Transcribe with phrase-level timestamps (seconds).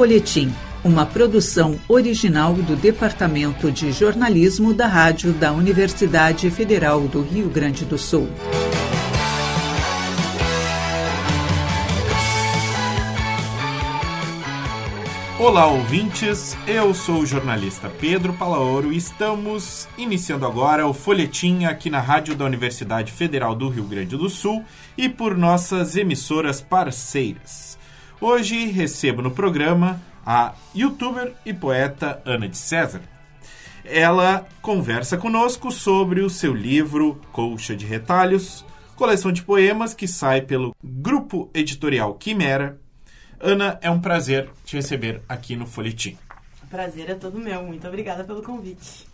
[0.00, 0.50] Folhetim,
[0.82, 7.84] uma produção original do Departamento de Jornalismo da Rádio da Universidade Federal do Rio Grande
[7.84, 8.26] do Sul.
[15.38, 16.56] Olá, ouvintes.
[16.66, 22.34] Eu sou o jornalista Pedro Palaoro e estamos iniciando agora o Folhetim aqui na Rádio
[22.34, 24.64] da Universidade Federal do Rio Grande do Sul
[24.96, 27.69] e por nossas emissoras parceiras.
[28.20, 33.00] Hoje recebo no programa a youtuber e poeta Ana de César.
[33.84, 40.42] Ela conversa conosco sobre o seu livro Colcha de Retalhos, coleção de poemas que sai
[40.42, 42.78] pelo grupo editorial Quimera
[43.40, 46.18] Ana, é um prazer te receber aqui no Folhetim.
[46.68, 47.62] Prazer é todo meu.
[47.62, 49.06] Muito obrigada pelo convite.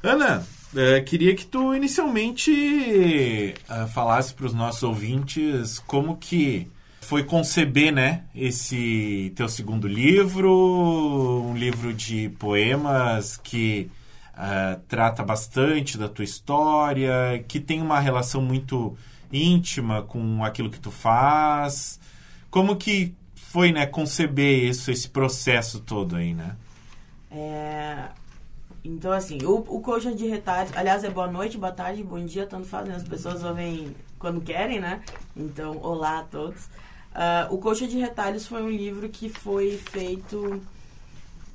[0.00, 6.70] Ana, é, queria que tu inicialmente uh, falasse para os nossos ouvintes como que
[7.00, 13.90] foi conceber, né, esse teu segundo livro, um livro de poemas que
[14.34, 18.96] uh, trata bastante da tua história, que tem uma relação muito
[19.32, 21.98] íntima com aquilo que tu faz.
[22.50, 26.56] Como que foi, né, conceber isso, esse processo todo aí, né?
[27.30, 28.08] É...
[28.84, 32.46] Então, assim, o, o coxa de retalhos, aliás, é boa noite, boa tarde, bom dia,
[32.46, 32.94] tanto faz, né?
[32.94, 35.02] As pessoas ouvem quando querem, né?
[35.36, 36.68] Então, olá a todos.
[37.18, 40.62] Uh, o Coxa de Retalhos foi um livro que foi feito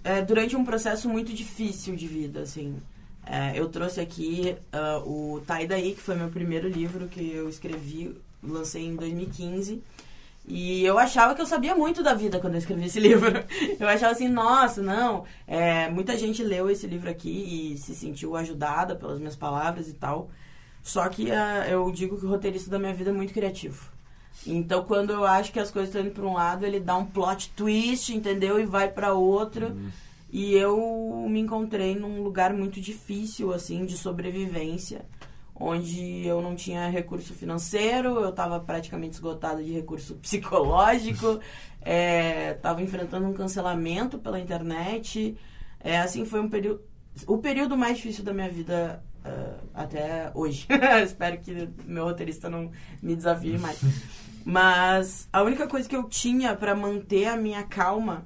[0.04, 2.76] é, durante um processo muito difícil de vida, assim.
[3.26, 7.48] É, eu trouxe aqui uh, o Tai Daí, que foi meu primeiro livro que eu
[7.48, 9.82] escrevi, lancei em 2015.
[10.46, 13.32] E eu achava que eu sabia muito da vida quando eu escrevi esse livro.
[13.80, 15.24] Eu achava assim, nossa, não.
[15.48, 19.94] É, muita gente leu esse livro aqui e se sentiu ajudada pelas minhas palavras e
[19.94, 20.30] tal.
[20.82, 23.93] Só que uh, eu digo que o roteirista da minha vida é muito criativo.
[24.46, 27.06] Então, quando eu acho que as coisas estão indo para um lado, ele dá um
[27.06, 28.60] plot twist, entendeu?
[28.60, 29.68] E vai para outro.
[29.68, 29.90] Uhum.
[30.32, 35.06] E eu me encontrei num lugar muito difícil, assim, de sobrevivência
[35.56, 41.40] onde eu não tinha recurso financeiro, eu estava praticamente esgotada de recurso psicológico,
[42.56, 45.38] estava é, enfrentando um cancelamento pela internet.
[45.80, 46.82] É, assim, foi um período.
[47.28, 50.66] O período mais difícil da minha vida uh, até hoje.
[51.04, 52.72] Espero que meu roteirista não
[53.02, 53.80] me desafie mais.
[54.46, 58.26] Mas a única coisa que eu tinha para manter a minha calma,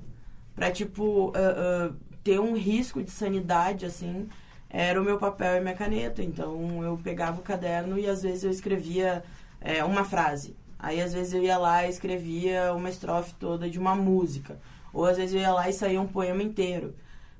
[0.56, 4.28] para tipo, uh, uh, ter um risco de sanidade, assim,
[4.70, 6.24] era o meu papel e minha caneta.
[6.24, 9.24] Então eu pegava o caderno e às vezes eu escrevia
[9.62, 10.56] é, uma frase.
[10.80, 14.60] Aí às vezes eu ia lá e escrevia uma estrofe toda de uma música.
[14.94, 16.96] Ou às vezes eu ia lá e saía um poema inteiro.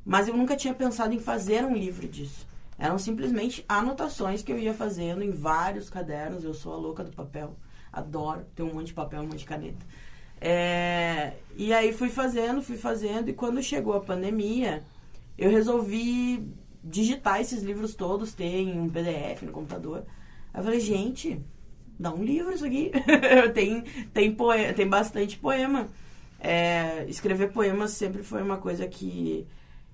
[0.06, 2.48] Mas eu nunca tinha pensado em fazer um livro disso.
[2.80, 6.44] Eram simplesmente anotações que eu ia fazendo em vários cadernos.
[6.44, 7.56] Eu sou a louca do papel.
[7.98, 9.86] Adoro ter um monte de papel, um monte de caneta.
[10.40, 13.30] É, e aí fui fazendo, fui fazendo.
[13.30, 14.84] E quando chegou a pandemia,
[15.38, 16.48] eu resolvi
[16.84, 20.06] digitar esses livros todos, tem um PDF no computador.
[20.54, 21.42] Aí eu falei, gente,
[22.00, 22.92] dá um livro isso aqui.
[23.54, 23.82] tem,
[24.14, 25.88] tem, poema, tem bastante poema.
[26.40, 29.48] É, escrever poemas sempre foi uma coisa que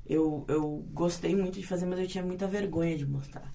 [0.05, 3.51] eu, eu gostei muito de fazer, mas eu tinha muita vergonha de mostrar.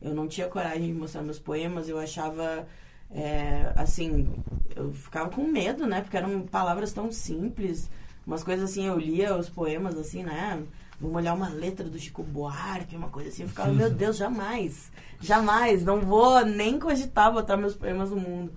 [0.00, 2.66] Eu não tinha coragem de mostrar meus poemas, eu achava,
[3.14, 4.28] é, assim,
[4.74, 6.00] eu ficava com medo, né?
[6.00, 7.90] Porque eram palavras tão simples,
[8.26, 10.62] umas coisas assim, eu lia os poemas assim, né?
[11.02, 13.42] vamos olhar uma letra do Chico Buarque, uma coisa assim.
[13.42, 18.52] Eu ficava, meu Deus, jamais, jamais, não vou nem cogitar botar meus poemas no mundo.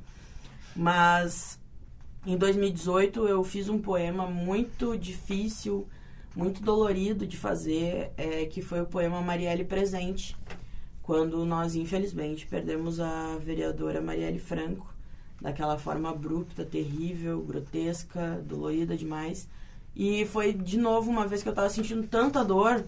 [0.76, 1.60] Mas
[2.26, 5.88] em 2018 eu fiz um poema muito difícil,
[6.36, 10.38] muito dolorido de fazer, é, que foi o poema Marielle Presente,
[11.06, 14.92] quando nós, infelizmente, perdemos a vereadora Marielle Franco,
[15.40, 19.48] daquela forma abrupta, terrível, grotesca, dolorida demais
[19.96, 22.84] e foi de novo uma vez que eu tava sentindo tanta dor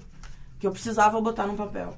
[0.60, 1.96] que eu precisava botar no papel.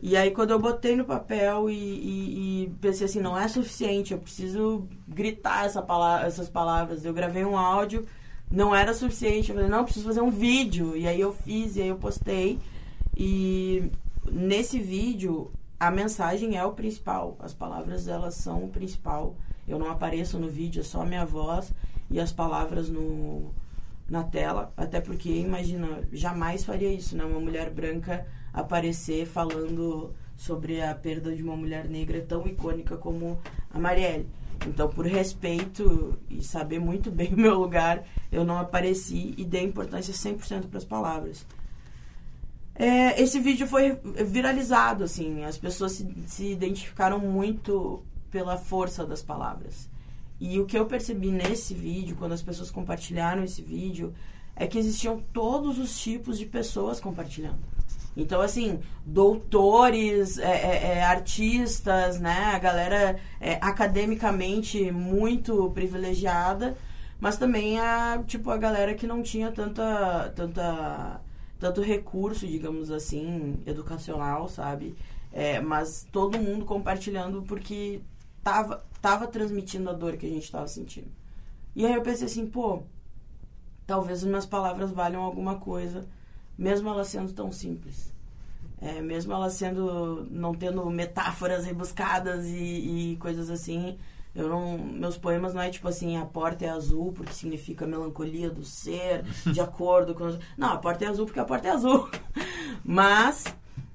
[0.00, 4.12] E aí quando eu botei no papel e, e, e pensei assim, não é suficiente,
[4.12, 7.04] eu preciso gritar essa palavra, essas palavras.
[7.04, 8.06] Eu gravei um áudio,
[8.48, 9.50] não era suficiente.
[9.50, 10.96] Eu falei, não, preciso fazer um vídeo.
[10.96, 12.60] E aí eu fiz, e aí eu postei.
[13.16, 13.90] E
[14.30, 17.36] nesse vídeo, a mensagem é o principal.
[17.38, 19.36] As palavras, elas são o principal.
[19.66, 21.72] Eu não apareço no vídeo, é só a minha voz
[22.10, 23.52] e as palavras no,
[24.08, 27.24] na tela, até porque, imagina, jamais faria isso, né?
[27.24, 33.38] Uma mulher branca aparecer falando sobre a perda de uma mulher negra tão icônica como
[33.70, 34.26] a Marielle.
[34.66, 39.64] Então, por respeito e saber muito bem o meu lugar, eu não apareci e dei
[39.64, 41.46] importância 100% para as palavras.
[42.78, 49.20] É, esse vídeo foi viralizado, assim, as pessoas se, se identificaram muito pela força das
[49.20, 49.90] palavras.
[50.40, 54.14] E o que eu percebi nesse vídeo, quando as pessoas compartilharam esse vídeo,
[54.54, 57.58] é que existiam todos os tipos de pessoas compartilhando.
[58.16, 62.52] Então, assim, doutores, é, é, é, artistas, né?
[62.54, 66.76] A galera é, academicamente muito privilegiada,
[67.20, 71.20] mas também a, tipo, a galera que não tinha tanta, tanta,
[71.58, 74.94] tanto recurso, digamos assim, educacional, sabe?
[75.32, 78.00] É, mas todo mundo compartilhando porque
[78.42, 81.10] tava, tava transmitindo a dor que a gente tava sentindo.
[81.74, 82.82] E aí eu pensei assim, pô,
[83.86, 86.06] talvez as minhas palavras valham alguma coisa
[86.58, 88.12] mesmo ela sendo tão simples.
[88.80, 93.96] É, mesmo ela sendo não tendo metáforas rebuscadas e, e, coisas assim
[94.34, 98.50] eu não meus poemas não é tipo assim a porta é azul porque significa melancolia
[98.50, 102.08] do ser de acordo com não a porta é azul porque a porta é azul
[102.84, 103.44] mas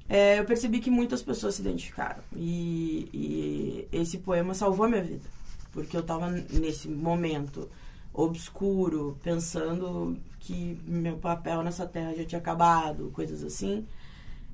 [0.10, 5.04] é, eu percebi que muitas pessoas se identificaram e, e esse poema salvou a minha
[5.04, 5.30] vida
[5.72, 7.70] porque eu estava nesse momento
[8.14, 13.86] obscuro pensando que meu papel nessa terra já tinha acabado, coisas assim.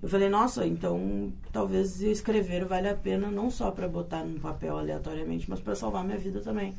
[0.02, 4.78] Eu falei, nossa, então talvez escrever vale a pena não só para botar num papel
[4.78, 6.74] aleatoriamente, mas para salvar minha vida também.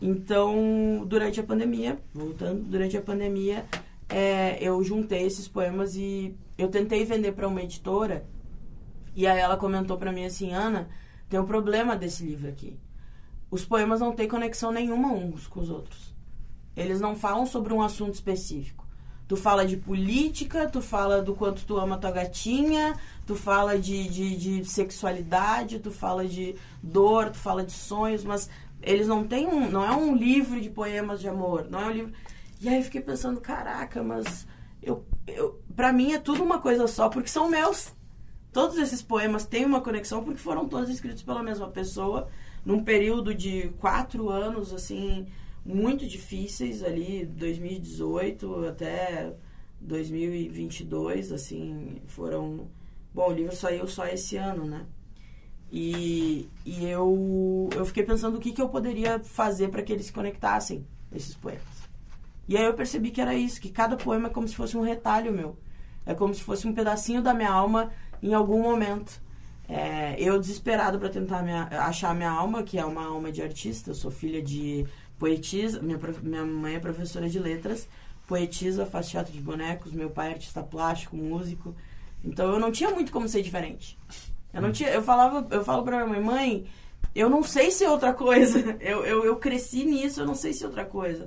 [0.00, 3.64] Então, durante a pandemia, voltando, durante a pandemia,
[4.08, 8.26] é, eu juntei esses poemas e eu tentei vender para uma editora.
[9.16, 10.88] E aí ela comentou para mim assim, Ana,
[11.28, 12.76] tem um problema desse livro aqui.
[13.50, 16.14] Os poemas não têm conexão nenhuma uns com os outros.
[16.76, 18.83] Eles não falam sobre um assunto específico.
[19.26, 22.94] Tu fala de política, tu fala do quanto tu ama tua gatinha,
[23.26, 28.50] tu fala de, de, de sexualidade, tu fala de dor, tu fala de sonhos, mas
[28.82, 29.70] eles não têm um.
[29.70, 32.12] Não é um livro de poemas de amor, não é um livro.
[32.60, 34.46] E aí eu fiquei pensando, caraca, mas
[34.82, 37.92] eu, eu, pra mim é tudo uma coisa só, porque são meus.
[38.52, 42.28] Todos esses poemas têm uma conexão porque foram todos escritos pela mesma pessoa,
[42.64, 45.26] num período de quatro anos, assim,
[45.64, 49.34] muito difíceis ali, 2018 até
[49.80, 52.68] 2022, assim, foram...
[53.12, 54.86] Bom, o livro saiu só esse ano, né?
[55.70, 60.06] E, e eu, eu fiquei pensando o que, que eu poderia fazer para que eles
[60.06, 61.62] se conectassem, esses poemas.
[62.46, 64.82] E aí eu percebi que era isso, que cada poema é como se fosse um
[64.82, 65.56] retalho meu.
[66.04, 67.90] É como se fosse um pedacinho da minha alma
[68.22, 69.22] em algum momento.
[69.66, 73.90] É, eu desesperado para tentar minha, achar minha alma, que é uma alma de artista,
[73.90, 74.86] eu sou filha de
[75.24, 77.88] poetisa, minha, minha mãe é professora de letras,
[78.28, 81.74] poetisa, faz teatro de bonecos, meu pai é artista plástico, músico.
[82.22, 83.98] Então eu não tinha muito como ser diferente.
[84.52, 86.66] Eu não tinha, eu falava, eu falo para minha mãe, mãe,
[87.14, 88.58] eu não sei se é outra coisa.
[88.80, 91.26] Eu, eu, eu cresci nisso, eu não sei se é outra coisa.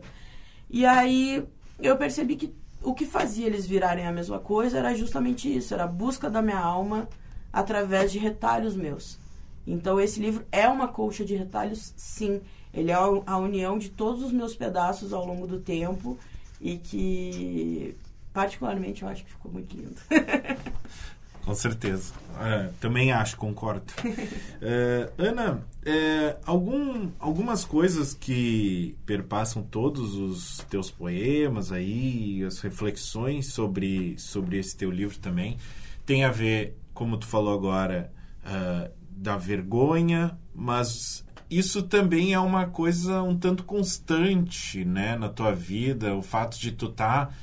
[0.70, 1.44] E aí
[1.80, 2.54] eu percebi que
[2.84, 6.42] o que fazia eles virarem a mesma coisa era justamente isso, era a busca da
[6.44, 7.10] minha alma
[7.52, 9.18] através de retalhos meus.
[9.66, 12.42] Então esse livro é uma colcha de retalhos, sim.
[12.78, 16.16] Ele é a união de todos os meus pedaços ao longo do tempo
[16.62, 17.96] e que,
[18.32, 20.00] particularmente, eu acho que ficou muito lindo.
[21.44, 22.14] Com certeza.
[22.40, 23.92] É, também acho, concordo.
[24.60, 33.48] É, Ana, é, algum, algumas coisas que perpassam todos os teus poemas aí, as reflexões
[33.54, 35.58] sobre, sobre esse teu livro também,
[36.06, 38.12] tem a ver, como tu falou agora,
[38.44, 45.54] uh, da vergonha, mas isso também é uma coisa um tanto constante, né, na tua
[45.54, 47.34] vida, o fato de tu estar tá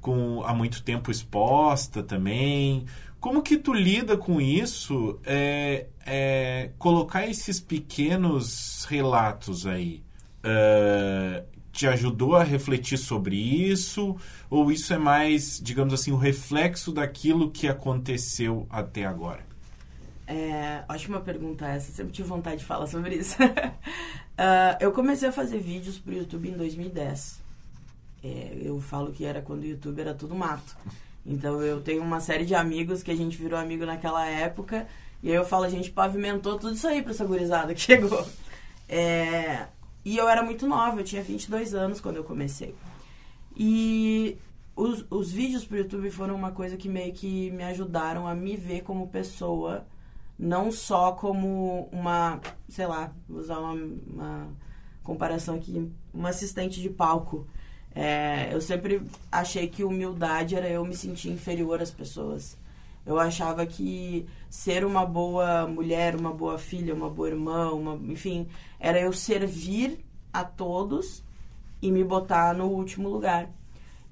[0.00, 2.86] com há muito tempo exposta também.
[3.20, 5.20] Como que tu lida com isso?
[5.24, 10.02] É, é colocar esses pequenos relatos aí.
[10.42, 14.16] É, te ajudou a refletir sobre isso?
[14.48, 19.49] Ou isso é mais, digamos assim, o reflexo daquilo que aconteceu até agora?
[20.32, 23.36] É, ótima pergunta essa, sempre tive vontade de falar sobre isso.
[23.42, 27.42] uh, eu comecei a fazer vídeos pro YouTube em 2010.
[28.22, 30.76] É, eu falo que era quando o YouTube era tudo mato.
[31.26, 34.86] Então eu tenho uma série de amigos que a gente virou amigo naquela época.
[35.20, 38.24] E aí eu falo, a gente pavimentou tudo isso aí pra essa gurizada que chegou.
[38.88, 39.66] É,
[40.04, 42.72] e eu era muito nova, eu tinha 22 anos quando eu comecei.
[43.56, 44.38] E
[44.76, 48.56] os, os vídeos pro YouTube foram uma coisa que meio que me ajudaram a me
[48.56, 49.84] ver como pessoa
[50.40, 53.74] não só como uma, sei lá, vou usar uma,
[54.06, 54.48] uma
[55.02, 57.46] comparação aqui, uma assistente de palco.
[57.94, 62.56] É, eu sempre achei que humildade era eu me sentir inferior às pessoas.
[63.04, 68.48] Eu achava que ser uma boa mulher, uma boa filha, uma boa irmã, uma, enfim,
[68.78, 71.22] era eu servir a todos
[71.82, 73.50] e me botar no último lugar.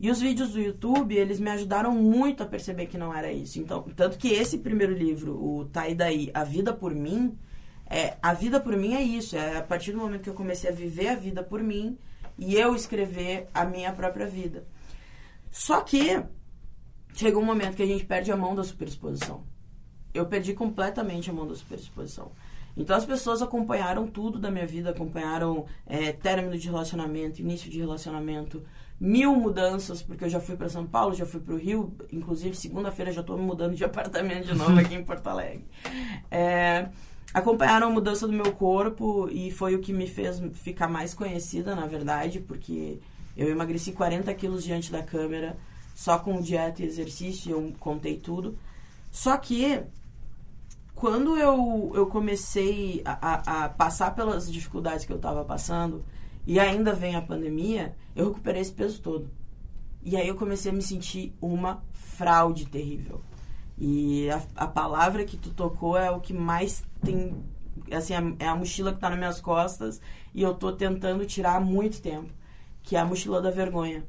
[0.00, 3.58] E os vídeos do YouTube, eles me ajudaram muito a perceber que não era isso.
[3.58, 7.36] Então, tanto que esse primeiro livro, o Tá e Daí, A Vida por Mim,
[7.90, 9.36] é, a vida por mim é isso.
[9.36, 11.98] É a partir do momento que eu comecei a viver a vida por mim
[12.36, 14.66] e eu escrever a minha própria vida.
[15.50, 16.22] Só que
[17.14, 19.44] chega um momento que a gente perde a mão da superexposição.
[20.12, 22.30] Eu perdi completamente a mão da superexposição.
[22.76, 27.78] Então as pessoas acompanharam tudo da minha vida, acompanharam é, término de relacionamento, início de
[27.78, 28.62] relacionamento,
[29.00, 32.56] mil mudanças, porque eu já fui para São Paulo, já fui para o Rio, inclusive
[32.56, 35.64] segunda-feira já estou me mudando de apartamento de novo aqui em Porto Alegre.
[36.30, 36.88] É,
[37.32, 41.74] acompanharam a mudança do meu corpo e foi o que me fez ficar mais conhecida,
[41.76, 42.98] na verdade, porque
[43.36, 45.56] eu emagreci 40 quilos diante da câmera,
[45.94, 48.58] só com dieta e exercício, eu contei tudo.
[49.10, 49.80] Só que
[50.94, 56.04] quando eu, eu comecei a, a, a passar pelas dificuldades que eu estava passando,
[56.46, 59.30] e ainda vem a pandemia, eu recuperei esse peso todo.
[60.02, 63.20] E aí eu comecei a me sentir uma fraude terrível.
[63.76, 67.36] E a, a palavra que tu tocou é o que mais tem.
[67.92, 70.00] Assim, é, a mochila que tá nas minhas costas
[70.34, 72.32] e eu tô tentando tirar há muito tempo.
[72.82, 74.04] Que é a mochila da vergonha.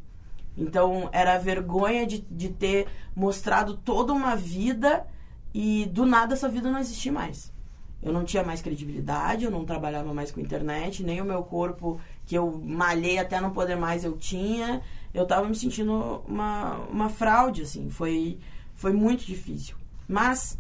[0.58, 5.06] Então, era a vergonha de, de ter mostrado toda uma vida
[5.54, 7.54] e do nada essa vida não existia mais.
[8.02, 12.00] Eu não tinha mais credibilidade, eu não trabalhava mais com internet, nem o meu corpo,
[12.30, 14.84] que eu malhei até não poder mais, eu tinha.
[15.12, 17.90] Eu tava me sentindo uma, uma fraude, assim.
[17.90, 18.38] Foi,
[18.76, 19.76] foi muito difícil.
[20.08, 20.60] Mas,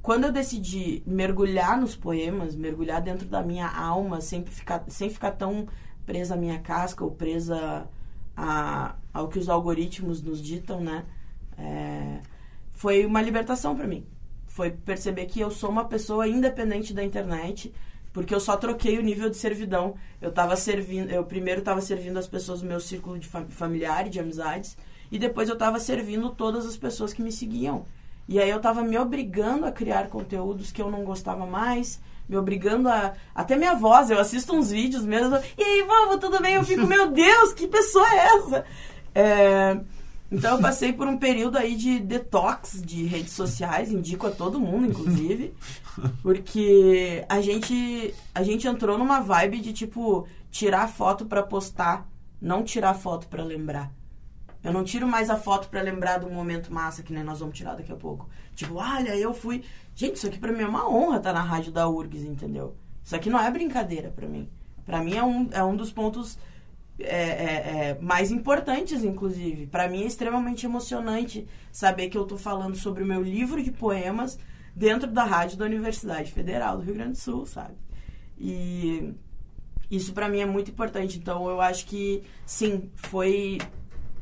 [0.00, 5.32] quando eu decidi mergulhar nos poemas, mergulhar dentro da minha alma, sem ficar, sem ficar
[5.32, 5.66] tão
[6.06, 7.88] presa à minha casca ou presa
[8.36, 11.04] a, ao que os algoritmos nos ditam, né?
[11.58, 12.20] É,
[12.70, 14.06] foi uma libertação para mim
[14.52, 17.72] foi perceber que eu sou uma pessoa independente da internet,
[18.12, 19.94] porque eu só troquei o nível de servidão.
[20.20, 24.06] Eu estava servindo, eu primeiro estava servindo as pessoas do meu círculo de fam familiar
[24.06, 24.76] e de amizades,
[25.10, 27.84] e depois eu estava servindo todas as pessoas que me seguiam.
[28.28, 32.36] E aí eu estava me obrigando a criar conteúdos que eu não gostava mais, me
[32.36, 33.14] obrigando a.
[33.34, 35.36] Até minha voz, eu assisto uns vídeos mesmo.
[35.58, 36.54] E aí, vovô, tudo bem?
[36.54, 38.64] Eu fico, meu Deus, que pessoa é essa?
[39.14, 39.80] É,
[40.32, 44.58] então eu passei por um período aí de detox de redes sociais, indico a todo
[44.58, 45.54] mundo, inclusive,
[46.22, 52.08] porque a gente a gente entrou numa vibe de tipo tirar foto para postar,
[52.40, 53.92] não tirar foto para lembrar.
[54.64, 57.56] Eu não tiro mais a foto para lembrar do momento massa que nem nós vamos
[57.56, 58.28] tirar daqui a pouco.
[58.54, 59.62] Tipo, olha, eu fui.
[59.94, 62.74] Gente, isso aqui para mim é uma honra estar tá na rádio da URGS, entendeu?
[63.04, 64.48] Isso aqui não é brincadeira para mim.
[64.86, 66.38] Para mim é um, é um dos pontos
[66.98, 69.66] é, é, é, mais importantes, inclusive.
[69.66, 73.72] Para mim é extremamente emocionante saber que eu estou falando sobre o meu livro de
[73.72, 74.38] poemas
[74.74, 77.74] dentro da rádio da Universidade Federal do Rio Grande do Sul, sabe?
[78.38, 79.14] E
[79.90, 81.18] isso para mim é muito importante.
[81.18, 83.58] Então eu acho que sim, foi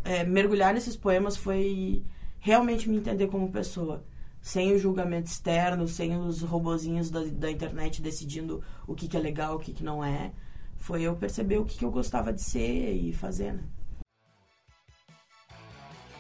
[0.05, 2.03] é, mergulhar nesses poemas foi
[2.39, 4.05] realmente me entender como pessoa.
[4.43, 9.21] Sem o julgamento externo, sem os robozinhos da, da internet decidindo o que, que é
[9.21, 10.33] legal, o que, que não é
[10.81, 13.63] foi eu perceber o que, que eu gostava de ser e fazer, né?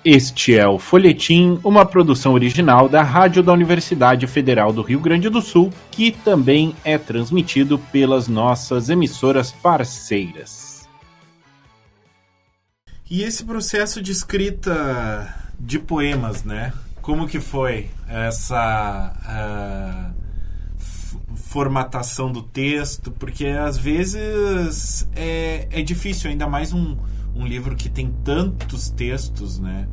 [0.02, 5.29] Este é o Folhetim, uma produção original da Rádio da Universidade Federal do Rio Grande
[5.29, 10.88] do Sul, que também é transmitido pelas nossas emissoras parceiras.
[13.11, 16.73] E esse processo de escrita de poemas, né?
[17.02, 20.20] Como que foi essa uh,
[21.50, 26.97] formatação do texto, porque às vezes é, é difícil, ainda mais um,
[27.35, 29.88] um livro que tem tantos textos, né?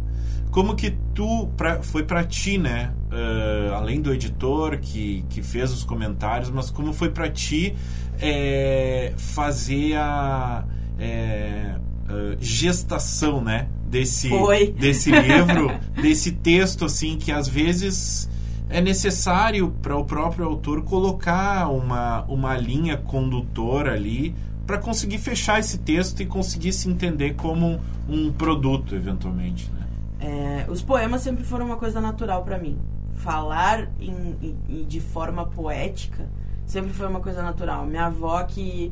[0.51, 2.93] Como que tu pra, foi para ti, né?
[3.11, 7.73] Uh, além do editor que, que fez os comentários, mas como foi para ti
[8.21, 10.63] é, fazer a
[10.99, 11.75] é,
[12.07, 13.67] uh, gestação, né?
[13.89, 14.29] Desse,
[14.77, 18.29] desse livro, desse texto, assim, que às vezes
[18.69, 25.59] é necessário para o próprio autor colocar uma, uma linha condutora ali para conseguir fechar
[25.59, 29.71] esse texto e conseguir se entender como um, produto, eventualmente.
[29.71, 29.88] Né?
[30.19, 32.77] É, os poemas sempre foram uma coisa natural para mim.
[33.15, 36.29] Falar em, em, de forma poética
[36.65, 37.86] sempre foi uma coisa natural.
[37.86, 38.91] Minha avó, que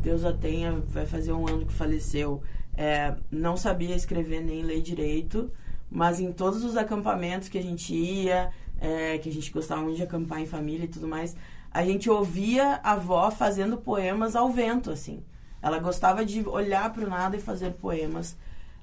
[0.00, 2.40] Deus a tenha, vai fazer um ano que faleceu,
[2.76, 5.50] é, não sabia escrever nem ler direito,
[5.90, 9.96] mas em todos os acampamentos que a gente ia, é, que a gente gostava muito
[9.96, 11.36] de acampar em família e tudo mais,
[11.70, 15.22] a gente ouvia a avó fazendo poemas ao vento, assim.
[15.60, 18.36] Ela gostava de olhar para o nada e fazer poemas.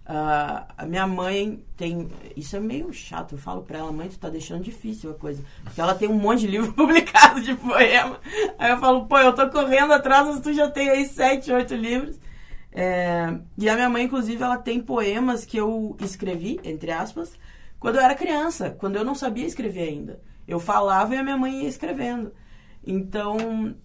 [0.03, 2.09] Uh, a minha mãe tem.
[2.35, 3.35] Isso é meio chato.
[3.35, 5.43] Eu falo para ela, mãe, tu tá deixando difícil a coisa.
[5.63, 8.19] Porque ela tem um monte de livro publicado de poema.
[8.57, 11.75] Aí eu falo, pô, eu tô correndo atrás, mas tu já tem aí sete, oito
[11.75, 12.19] livros.
[12.73, 17.37] É, e a minha mãe, inclusive, ela tem poemas que eu escrevi, entre aspas,
[17.81, 20.21] quando eu era criança, quando eu não sabia escrever ainda.
[20.47, 22.31] Eu falava e a minha mãe ia escrevendo.
[22.85, 23.75] Então,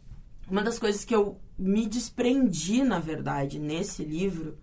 [0.48, 4.58] uma das coisas que eu me desprendi, na verdade, nesse livro,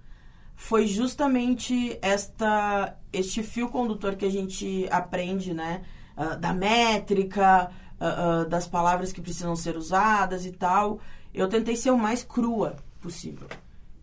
[0.55, 5.81] foi justamente esta este fio condutor que a gente aprende, né?
[6.15, 10.99] Uh, da métrica, uh, uh, das palavras que precisam ser usadas e tal.
[11.33, 13.47] Eu tentei ser o mais crua possível.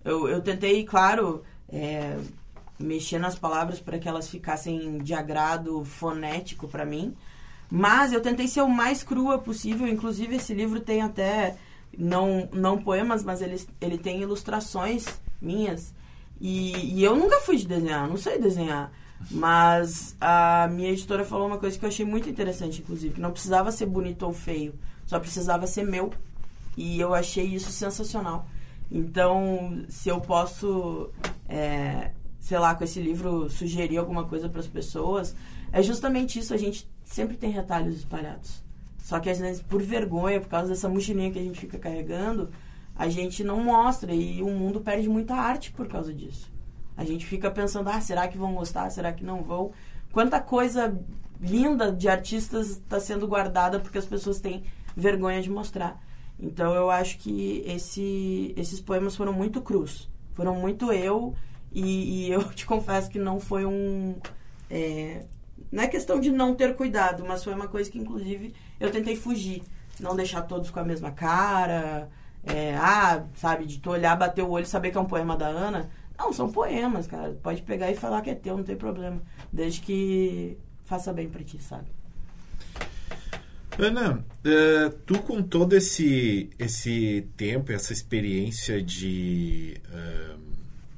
[0.05, 2.19] Eu, eu tentei, claro, é,
[2.81, 7.15] mexer nas palavras para que elas ficassem de agrado fonético para mim.
[7.71, 9.87] Mas eu tentei ser o mais crua possível.
[9.87, 11.57] Inclusive, esse livro tem até,
[11.97, 15.07] não, não poemas, mas ele, ele tem ilustrações
[15.41, 15.95] minhas.
[16.41, 18.91] E, e eu nunca fui de desenhar, não sei desenhar.
[19.31, 23.31] Mas a minha editora falou uma coisa que eu achei muito interessante, inclusive, que não
[23.31, 24.75] precisava ser bonito ou feio,
[25.07, 26.11] só precisava ser meu.
[26.77, 28.47] E eu achei isso sensacional.
[28.91, 31.11] Então, se eu posso,
[31.49, 35.37] é, sei lá, com esse livro sugerir alguma coisa para as pessoas,
[35.71, 36.55] é justamente isso.
[36.55, 38.65] A gente sempre tem retalhos espalhados.
[38.99, 42.51] Só que às vezes, por vergonha, por causa dessa mochilinha que a gente fica carregando,
[42.97, 44.15] a gente não mostra.
[44.15, 46.51] E o mundo perde muita arte por causa disso.
[46.97, 48.91] A gente fica pensando, ah, será que vão gostar?
[48.91, 49.73] Será que não vão?
[50.13, 50.99] Quanta coisa
[51.41, 54.65] linda de artistas está sendo guardada porque as pessoas têm
[54.97, 56.01] vergonha de mostrar.
[56.39, 60.09] Então eu acho que esse, esses poemas foram muito crus.
[60.35, 61.35] Foram muito eu
[61.73, 64.17] e, e eu te confesso que não foi um.
[64.71, 65.25] É,
[65.71, 69.17] não é questão de não ter cuidado, mas foi uma coisa que, inclusive, eu tentei
[69.17, 69.63] fugir.
[69.99, 72.09] Não deixar todos com a mesma cara.
[72.43, 75.37] É, ah, sabe, de tu olhar, bater o olho e saber que é um poema
[75.37, 75.91] da Ana.
[76.19, 77.39] Não, são poemas, cara.
[77.43, 79.23] Pode pegar e falar que é teu, não tem problema.
[79.53, 81.87] Desde que faça bem pra ti, sabe?
[83.79, 90.50] Ana, uh, tu com todo esse, esse tempo, essa experiência de, uh,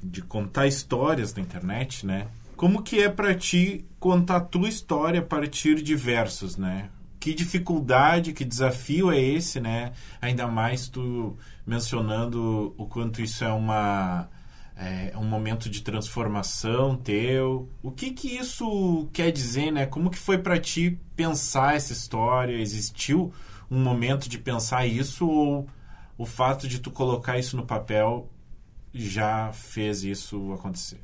[0.02, 2.26] de contar histórias na internet, né?
[2.56, 6.90] Como que é para ti contar a tua história a partir de versos, né?
[7.20, 9.92] Que dificuldade, que desafio é esse, né?
[10.20, 14.28] Ainda mais tu mencionando o quanto isso é uma
[14.76, 17.68] é um momento de transformação teu.
[17.82, 19.86] O que que isso quer dizer, né?
[19.86, 22.56] Como que foi para ti pensar essa história?
[22.56, 23.32] Existiu
[23.70, 25.68] um momento de pensar isso ou
[26.18, 28.28] o fato de tu colocar isso no papel
[28.92, 31.00] já fez isso acontecer?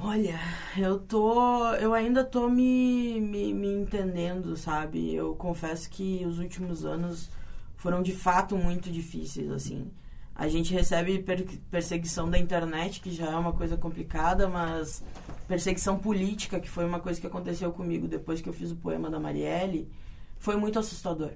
[0.00, 0.38] Olha,
[0.76, 1.66] eu tô.
[1.74, 5.14] Eu ainda tô me, me, me entendendo, sabe?
[5.14, 7.30] Eu confesso que os últimos anos
[7.76, 9.90] foram de fato muito difíceis, assim.
[10.34, 15.04] A gente recebe per perseguição da internet, que já é uma coisa complicada, mas
[15.46, 19.10] perseguição política, que foi uma coisa que aconteceu comigo depois que eu fiz o poema
[19.10, 19.90] da Marielle,
[20.38, 21.32] foi muito assustador.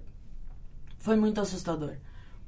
[0.99, 1.97] Foi muito assustador.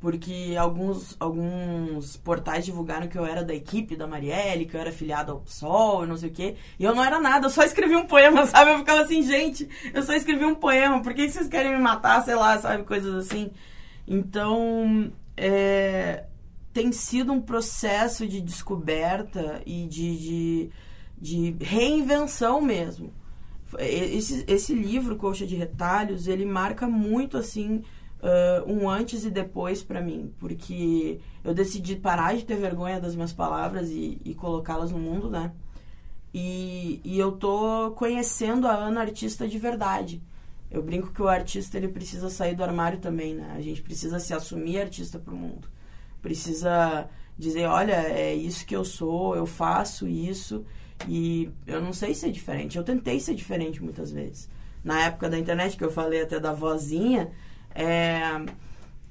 [0.00, 4.92] Porque alguns, alguns portais divulgaram que eu era da equipe da Marielle, que eu era
[4.92, 6.54] filiado ao PSOL e não sei o quê.
[6.78, 8.70] E eu não era nada, eu só escrevi um poema, sabe?
[8.70, 12.22] Eu ficava assim, gente, eu só escrevi um poema, por que vocês querem me matar?
[12.24, 12.84] Sei lá, sabe?
[12.84, 13.50] Coisas assim.
[14.06, 16.24] Então, é,
[16.72, 20.70] tem sido um processo de descoberta e de, de,
[21.20, 23.12] de reinvenção mesmo.
[23.78, 27.82] Esse, esse livro, Coxa de Retalhos, ele marca muito, assim,
[28.22, 30.32] uh, um antes e depois para mim.
[30.38, 35.30] Porque eu decidi parar de ter vergonha das minhas palavras e, e colocá-las no mundo,
[35.30, 35.52] né?
[36.32, 40.22] E, e eu tô conhecendo a Ana artista de verdade.
[40.70, 43.54] Eu brinco que o artista ele precisa sair do armário também, né?
[43.56, 45.68] A gente precisa se assumir artista pro mundo
[46.20, 50.64] precisa dizer, olha, é isso que eu sou, eu faço isso
[51.08, 52.76] e eu não sei ser diferente.
[52.76, 54.48] Eu tentei ser diferente muitas vezes.
[54.82, 57.30] Na época da internet, que eu falei até da vozinha,
[57.74, 58.20] é,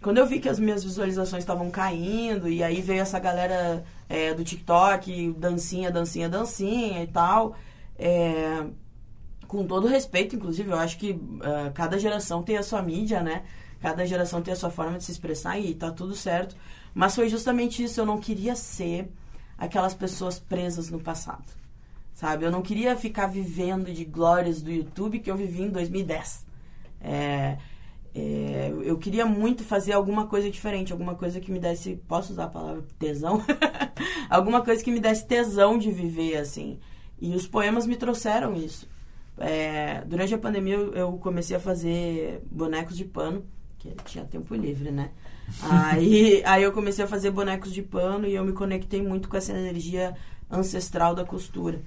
[0.02, 4.34] quando eu vi que as minhas visualizações estavam caindo e aí veio essa galera é,
[4.34, 7.56] do TikTok, dancinha, dancinha, dancinha e tal,
[7.98, 8.66] é,
[9.48, 13.44] com todo respeito, inclusive, eu acho que uh, cada geração tem a sua mídia, né?
[13.80, 16.56] Cada geração tem a sua forma de se expressar e tá tudo certo.
[16.94, 18.02] Mas foi justamente isso.
[18.02, 19.10] Eu não queria ser
[19.58, 21.46] aquelas pessoas presas no passado.
[22.14, 22.46] Sabe?
[22.46, 26.46] Eu não queria ficar vivendo de glórias do YouTube que eu vivi em 2010.
[27.00, 27.58] É,
[28.20, 31.98] é, eu queria muito fazer alguma coisa diferente, alguma coisa que me desse.
[32.08, 33.44] Posso usar a palavra tesão?
[34.28, 36.80] alguma coisa que me desse tesão de viver, assim.
[37.22, 38.90] E os poemas me trouxeram isso.
[39.38, 43.46] É, durante a pandemia eu comecei a fazer bonecos de pano,
[43.78, 45.12] que tinha tempo livre, né?
[45.62, 49.38] aí, aí eu comecei a fazer bonecos de pano e eu me conectei muito com
[49.38, 50.16] essa energia
[50.50, 51.82] ancestral da costura.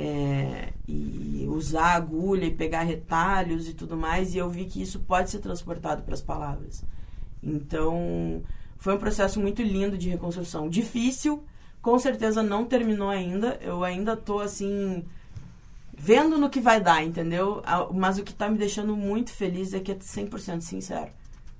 [0.00, 5.00] É, e usar agulha e pegar retalhos e tudo mais, e eu vi que isso
[5.00, 6.84] pode ser transportado para as palavras.
[7.42, 8.40] Então,
[8.76, 10.68] foi um processo muito lindo de reconstrução.
[10.68, 11.42] Difícil,
[11.82, 13.58] com certeza não terminou ainda.
[13.60, 15.04] Eu ainda tô assim
[15.96, 17.60] vendo no que vai dar, entendeu?
[17.92, 21.10] Mas o que está me deixando muito feliz é que é 100% sincero.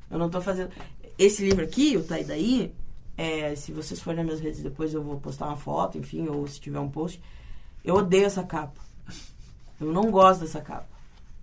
[0.08, 0.70] Eu não estou fazendo
[1.18, 2.72] esse livro aqui, o Tai Daí,
[3.16, 6.46] é, se vocês forem nas minhas redes depois eu vou postar uma foto, enfim, ou
[6.46, 7.20] se tiver um post.
[7.84, 8.80] Eu odeio essa capa.
[9.80, 10.86] Eu não gosto dessa capa.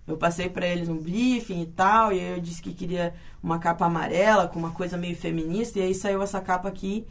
[0.06, 3.86] Eu passei para eles um briefing e tal, e eu disse que queria uma capa
[3.86, 7.06] amarela com uma coisa meio feminista, e aí saiu essa capa aqui,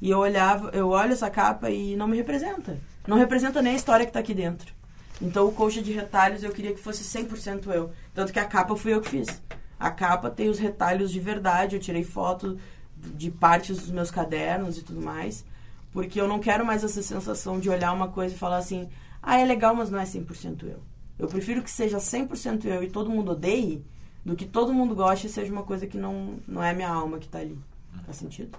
[0.00, 2.78] e eu olhava, eu olho essa capa e não me representa.
[3.06, 4.74] Não representa nem a história que está aqui dentro.
[5.20, 7.92] Então o coxa de retalhos eu queria que fosse 100% eu.
[8.14, 9.40] Tanto que a capa fui eu que fiz.
[9.78, 12.58] A capa tem os retalhos de verdade, eu tirei foto
[12.96, 15.44] de partes dos meus cadernos e tudo mais,
[15.92, 18.88] porque eu não quero mais essa sensação de olhar uma coisa e falar assim:
[19.22, 20.80] "Ah, é legal, mas não é 100% eu".
[21.18, 23.84] Eu prefiro que seja 100% eu e todo mundo odeie,
[24.24, 26.88] do que todo mundo goste e seja uma coisa que não, não é a minha
[26.88, 27.58] alma que está ali.
[28.04, 28.58] Faz sentido?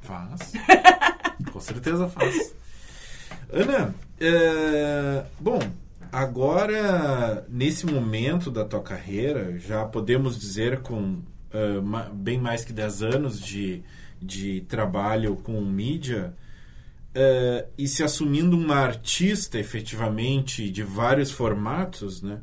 [0.00, 0.52] Faz.
[1.52, 2.54] Com certeza faz.
[3.50, 5.58] Ana, é, bom,
[6.12, 11.20] agora, nesse momento da tua carreira, já podemos dizer com
[11.54, 13.82] uh, bem mais que 10 anos de,
[14.20, 16.34] de trabalho com mídia,
[17.14, 22.40] uh, e se assumindo uma artista efetivamente de vários formatos, né?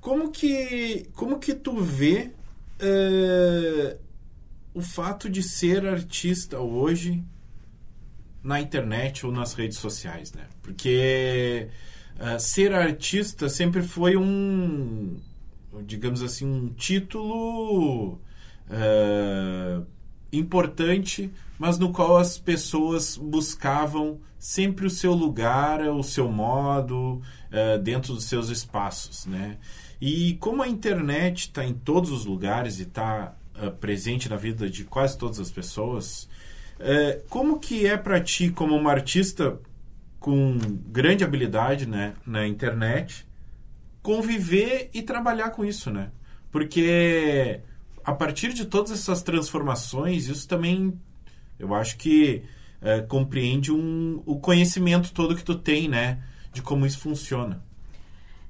[0.00, 2.30] Como que, como que tu vê
[2.80, 3.98] uh,
[4.74, 7.24] o fato de ser artista hoje
[8.42, 10.46] na internet ou nas redes sociais, né?
[10.62, 11.68] Porque
[12.16, 15.16] uh, ser artista sempre foi um,
[15.86, 18.20] digamos assim, um título
[18.68, 19.86] uh,
[20.30, 27.78] importante, mas no qual as pessoas buscavam sempre o seu lugar, o seu modo, uh,
[27.82, 29.58] dentro dos seus espaços, né?
[30.00, 33.34] E como a internet está em todos os lugares e está
[33.80, 36.28] presente na vida de quase todas as pessoas,
[36.78, 39.58] é, como que é para ti, como uma artista
[40.18, 40.56] com
[40.88, 43.26] grande habilidade né, na internet,
[44.02, 46.10] conviver e trabalhar com isso, né?
[46.50, 47.60] Porque
[48.04, 50.98] a partir de todas essas transformações, isso também,
[51.58, 52.42] eu acho que
[52.80, 56.22] é, compreende um, o conhecimento todo que tu tem, né?
[56.52, 57.62] De como isso funciona.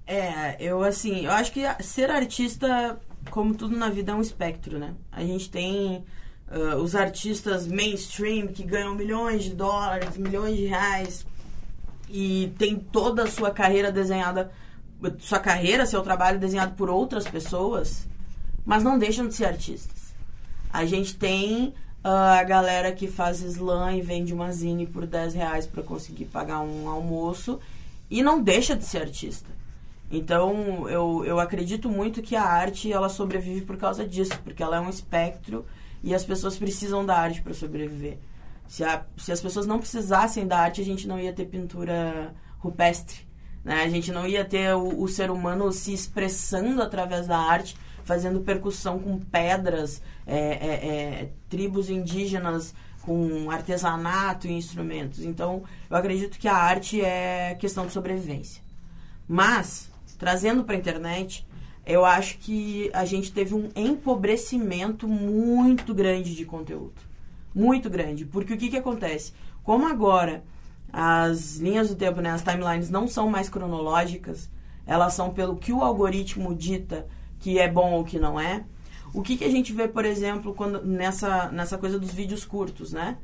[0.06, 4.78] É, eu assim, eu acho que ser artista, como tudo na vida, é um espectro,
[4.78, 4.94] né?
[5.10, 6.04] A gente tem
[6.50, 11.26] uh, os artistas mainstream que ganham milhões de dólares, milhões de reais
[12.08, 14.52] e tem toda a sua carreira desenhada,
[15.20, 18.06] sua carreira, seu trabalho desenhado por outras pessoas,
[18.64, 20.14] mas não deixam de ser artistas.
[20.72, 21.72] A gente tem
[22.04, 26.26] uh, a galera que faz slam e vende uma zine por 10 reais para conseguir
[26.26, 27.58] pagar um almoço
[28.10, 29.48] e não deixa de ser artista.
[30.10, 34.76] Então, eu, eu acredito muito que a arte ela sobrevive por causa disso, porque ela
[34.76, 35.64] é um espectro
[36.02, 38.18] e as pessoas precisam da arte para sobreviver.
[38.68, 42.34] Se, a, se as pessoas não precisassem da arte, a gente não ia ter pintura
[42.58, 43.26] rupestre.
[43.64, 43.82] Né?
[43.82, 48.40] A gente não ia ter o, o ser humano se expressando através da arte, fazendo
[48.40, 55.22] percussão com pedras, é, é, é, tribos indígenas com artesanato e instrumentos.
[55.22, 58.62] Então, eu acredito que a arte é questão de sobrevivência.
[59.28, 61.46] Mas, trazendo para a internet,
[61.86, 66.94] eu acho que a gente teve um empobrecimento muito grande de conteúdo.
[67.54, 68.24] Muito grande.
[68.24, 69.32] Porque o que, que acontece?
[69.62, 70.42] Como agora
[70.92, 74.48] as linhas do tempo, né, as timelines não são mais cronológicas,
[74.86, 77.06] elas são pelo que o algoritmo dita
[77.44, 78.64] que é bom ou que não é.
[79.12, 82.90] O que, que a gente vê, por exemplo, quando nessa, nessa coisa dos vídeos curtos,
[82.90, 83.18] né?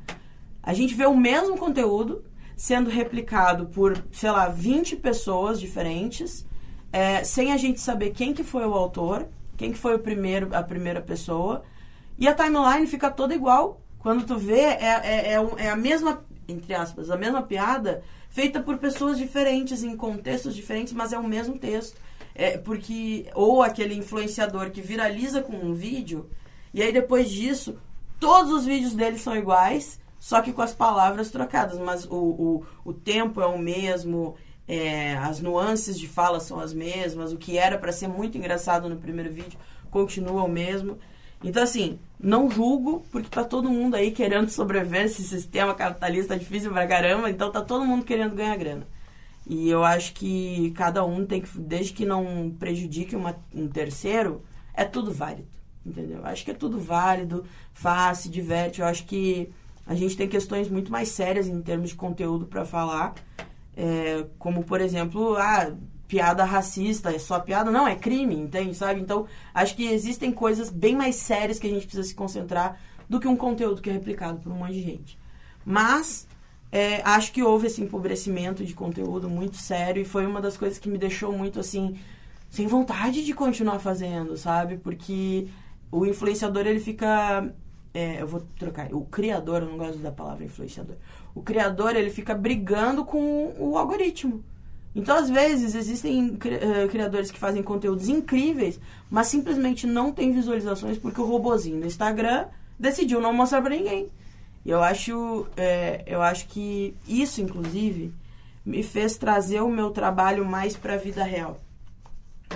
[0.61, 2.23] A gente vê o mesmo conteúdo
[2.55, 6.45] sendo replicado por, sei lá, 20 pessoas diferentes
[6.93, 10.55] é, sem a gente saber quem que foi o autor, quem que foi o primeiro,
[10.55, 11.63] a primeira pessoa.
[12.15, 13.81] E a timeline fica toda igual.
[13.97, 18.61] Quando tu vê, é, é, é, é a mesma, entre aspas, a mesma piada feita
[18.61, 21.99] por pessoas diferentes, em contextos diferentes, mas é o mesmo texto.
[22.33, 26.29] É, porque, ou aquele influenciador que viraliza com um vídeo,
[26.73, 27.77] e aí depois disso,
[28.19, 32.65] todos os vídeos dele são iguais, só que com as palavras trocadas, mas o, o,
[32.85, 34.35] o tempo é o mesmo,
[34.67, 38.87] é, as nuances de fala são as mesmas, o que era para ser muito engraçado
[38.87, 39.59] no primeiro vídeo
[39.91, 40.97] continua o mesmo.
[41.43, 46.71] Então, assim, não julgo, porque tá todo mundo aí querendo sobreviver esse sistema capitalista difícil
[46.71, 48.87] pra caramba, então tá todo mundo querendo ganhar grana.
[49.47, 54.43] E eu acho que cada um tem que, desde que não prejudique uma, um terceiro,
[54.73, 55.49] é tudo válido,
[55.85, 56.19] entendeu?
[56.19, 58.81] Eu acho que é tudo válido, faz, se diverte.
[58.81, 59.51] Eu acho que
[59.85, 63.15] a gente tem questões muito mais sérias em termos de conteúdo para falar
[63.75, 65.73] é, como, por exemplo, ah,
[66.07, 67.71] piada racista, é só piada?
[67.71, 68.75] Não, é crime, entende?
[68.75, 68.99] Sabe?
[68.99, 73.19] Então, acho que existem coisas bem mais sérias que a gente precisa se concentrar do
[73.19, 75.19] que um conteúdo que é replicado por um monte de gente.
[75.65, 76.27] Mas,
[76.71, 80.79] é, acho que houve esse empobrecimento de conteúdo muito sério e foi uma das coisas
[80.79, 81.97] que me deixou muito, assim,
[82.49, 84.77] sem vontade de continuar fazendo, sabe?
[84.77, 85.47] Porque
[85.91, 87.53] o influenciador, ele fica
[87.93, 90.95] é, eu vou trocar, o criador, eu não gosto da palavra influenciador.
[91.35, 94.43] O criador, ele fica brigando com o algoritmo.
[94.95, 98.79] Então, às vezes, existem uh, criadores que fazem conteúdos incríveis,
[99.09, 104.09] mas simplesmente não tem visualizações porque o robozinho no Instagram decidiu não mostrar para ninguém.
[104.65, 108.13] E eu acho, é, eu acho que isso, inclusive,
[108.65, 111.59] me fez trazer o meu trabalho mais para a vida real.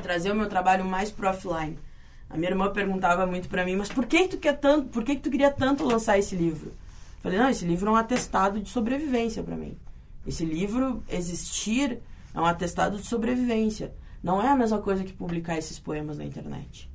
[0.03, 1.79] Trazer o meu trabalho mais pro offline.
[2.29, 5.15] A minha irmã perguntava muito para mim, mas por que tu quer tanto, por que
[5.15, 6.67] tu queria tanto lançar esse livro?
[6.67, 9.77] Eu falei, não, esse livro é um atestado de sobrevivência para mim.
[10.27, 11.99] Esse livro existir
[12.33, 13.93] é um atestado de sobrevivência.
[14.21, 16.89] Não é a mesma coisa que publicar esses poemas na internet.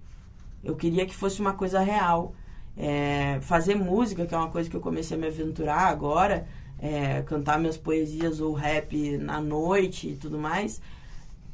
[0.62, 2.34] Eu queria que fosse uma coisa real.
[2.82, 6.46] É, fazer música, que é uma coisa que eu comecei a me aventurar agora,
[6.80, 10.80] é, cantar minhas poesias ou rap na noite e tudo mais,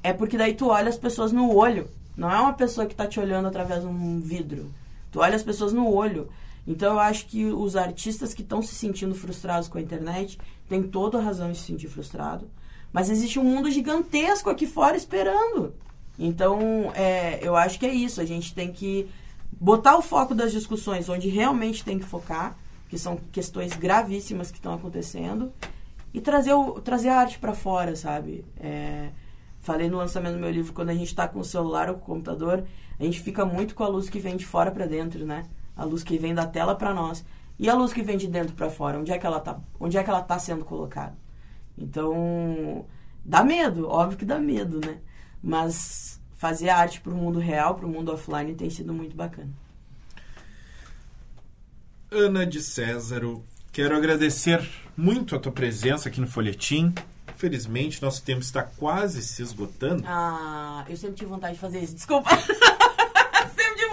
[0.02, 1.88] é porque daí tu olha as pessoas no olho.
[2.16, 4.70] Não é uma pessoa que está te olhando através de um vidro.
[5.10, 6.28] Tu olha as pessoas no olho.
[6.64, 10.82] Então eu acho que os artistas que estão se sentindo frustrados com a internet têm
[10.82, 12.48] toda a razão de se sentir frustrado.
[12.92, 15.74] Mas existe um mundo gigantesco aqui fora esperando.
[16.18, 18.20] Então, é, eu acho que é isso.
[18.20, 19.08] A gente tem que
[19.60, 22.56] botar o foco das discussões onde realmente tem que focar,
[22.88, 25.52] que são questões gravíssimas que estão acontecendo,
[26.12, 28.44] e trazer, o, trazer a arte para fora, sabe?
[28.58, 29.10] É,
[29.60, 32.00] falei no lançamento do meu livro, quando a gente está com o celular ou com
[32.00, 32.64] o computador,
[32.98, 35.44] a gente fica muito com a luz que vem de fora para dentro, né?
[35.76, 37.24] A luz que vem da tela para nós.
[37.58, 39.58] E a luz que vem de dentro para fora, onde é que ela tá?
[39.80, 41.16] Onde é que ela tá sendo colocada?
[41.76, 42.86] Então,
[43.24, 44.98] dá medo, óbvio que dá medo, né?
[45.42, 49.50] Mas fazer arte para o mundo real, para o mundo offline, tem sido muito bacana.
[52.10, 56.94] Ana de Césaro, quero agradecer muito a tua presença aqui no Folhetim.
[57.34, 60.04] Infelizmente, nosso tempo está quase se esgotando.
[60.06, 61.94] Ah, eu sempre tive vontade de fazer isso.
[61.94, 62.30] Desculpa.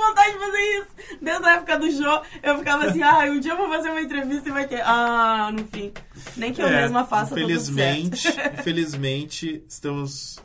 [0.04, 0.88] vontade de fazer isso.
[1.22, 4.02] Desde a época do show, eu ficava assim, ah, um dia eu vou fazer uma
[4.02, 4.82] entrevista e vai ter.
[4.82, 5.92] Ah, no fim.
[6.38, 8.28] Nem que eu é, mesma faça infelizmente,
[8.60, 10.40] Infelizmente, estamos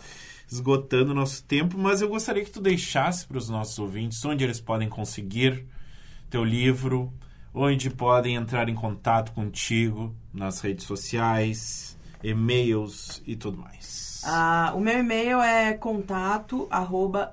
[0.50, 4.44] esgotando o nosso tempo, mas eu gostaria que tu deixasse para os nossos ouvintes onde
[4.44, 5.66] eles podem conseguir
[6.30, 7.12] teu livro,
[7.54, 14.22] onde podem entrar em contato contigo nas redes sociais, e-mails e tudo mais.
[14.24, 17.30] Ah, o meu e-mail é contato arroba.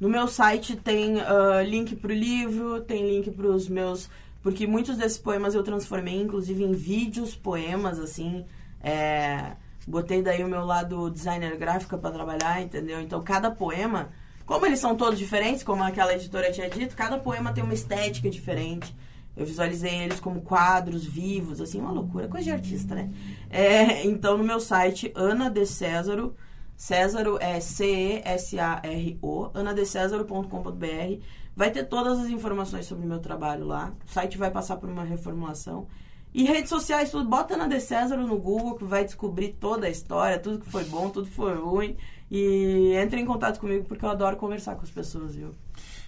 [0.00, 4.08] No meu site tem uh, link para o livro, tem link para os meus...
[4.42, 8.46] Porque muitos desses poemas eu transformei, inclusive, em vídeos, poemas, assim.
[8.82, 9.52] É,
[9.86, 13.00] botei daí o meu lado designer gráfica para trabalhar, entendeu?
[13.00, 14.10] Então, cada poema...
[14.46, 18.28] Como eles são todos diferentes, como aquela editora tinha dito, cada poema tem uma estética
[18.28, 18.92] diferente.
[19.36, 23.10] Eu visualizei eles como quadros vivos, assim, uma loucura, coisa de artista, né?
[23.48, 26.34] É, então, no meu site, Ana de Césaro,
[26.76, 31.22] Césaro é C-E-S-A-R-O, anadecésaro.com.br,
[31.54, 33.92] vai ter todas as informações sobre o meu trabalho lá.
[34.04, 35.86] O site vai passar por uma reformulação.
[36.32, 39.90] E redes sociais, tudo, bota Ana de Césaro no Google, que vai descobrir toda a
[39.90, 41.96] história, tudo que foi bom, tudo que foi ruim.
[42.30, 45.52] E entre em contato comigo, porque eu adoro conversar com as pessoas, viu?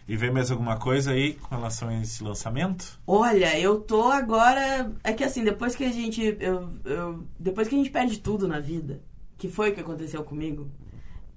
[0.06, 3.00] E vem mais alguma coisa aí com relação a esse lançamento?
[3.06, 4.92] Olha, eu tô agora.
[5.02, 6.36] É que assim, depois que a gente.
[6.38, 9.00] Eu, eu, depois que a gente perde tudo na vida,
[9.36, 10.70] que foi o que aconteceu comigo,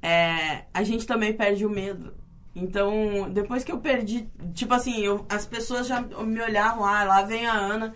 [0.02, 2.14] é, a gente também perde o medo.
[2.56, 4.30] Então, depois que eu perdi.
[4.54, 7.94] Tipo assim, eu, as pessoas já me olhavam, ah, lá vem a Ana.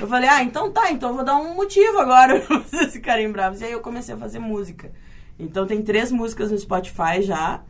[0.00, 3.30] Eu falei, ah, então tá, então eu vou dar um motivo agora pra vocês ficarem
[3.30, 3.60] bravos.
[3.60, 4.90] E aí eu comecei a fazer música.
[5.38, 7.62] Então tem três músicas no Spotify já.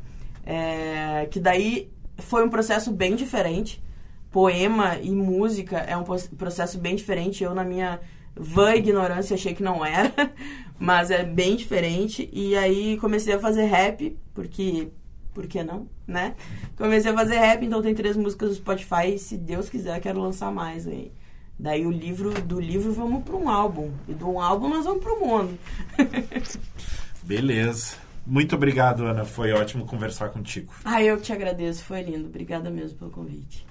[0.46, 3.82] É, que daí foi um processo bem diferente.
[4.30, 7.42] Poema e música é um processo bem diferente.
[7.42, 8.00] Eu, na minha
[8.36, 10.12] vã ignorância, achei que não era,
[10.78, 12.30] mas é bem diferente.
[12.32, 14.88] E aí comecei a fazer rap, porque.
[15.34, 16.34] Por que não, né?
[16.76, 19.14] Comecei a fazer rap, então tem três músicas do Spotify.
[19.14, 21.12] E se Deus quiser, quero lançar mais aí.
[21.60, 23.90] Daí o livro, do livro vamos para um álbum.
[24.08, 25.58] E do álbum nós vamos para o mundo.
[27.22, 27.96] Beleza.
[28.26, 29.26] Muito obrigado, Ana.
[29.26, 30.72] Foi ótimo conversar contigo.
[30.86, 31.84] Ah, eu te agradeço.
[31.84, 32.28] Foi lindo.
[32.28, 33.66] Obrigada mesmo pelo convite.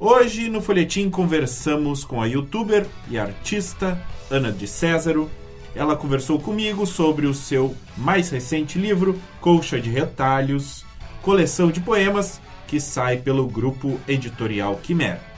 [0.00, 5.30] Hoje, no Folhetim, conversamos com a youtuber e artista Ana de Césaro.
[5.74, 10.86] Ela conversou comigo sobre o seu mais recente livro, Colcha de Retalhos,
[11.20, 15.33] coleção de poemas que sai pelo grupo editorial Quimera.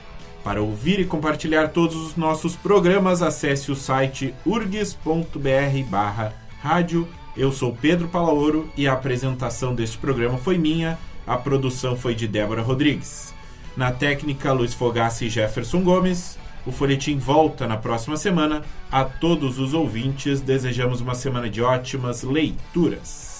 [0.47, 7.05] Para ouvir e compartilhar todos os nossos programas, acesse o site urgs.br barra rádio
[7.35, 12.29] eu sou Pedro Palaoro e a apresentação deste programa foi minha, a produção foi de
[12.29, 13.35] Débora Rodrigues.
[13.75, 16.39] Na técnica, Luiz Fogassi e Jefferson Gomes.
[16.65, 18.63] O Folhetim volta na próxima semana.
[18.89, 23.36] A todos os ouvintes, desejamos uma semana de ótimas leituras.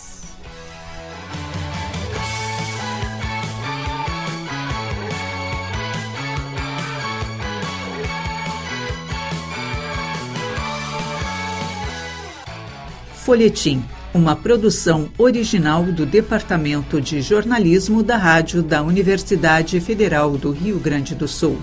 [13.27, 20.79] Folhetim, uma produção original do Departamento de Jornalismo da Rádio da Universidade Federal do Rio
[20.79, 21.57] Grande do Sul.